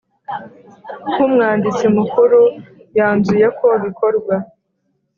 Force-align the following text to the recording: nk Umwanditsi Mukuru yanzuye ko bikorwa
nk 1.11 1.17
Umwanditsi 1.25 1.85
Mukuru 1.97 2.41
yanzuye 2.97 3.47
ko 3.59 3.67
bikorwa 3.83 4.35